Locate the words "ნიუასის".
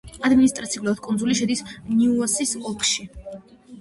1.99-2.57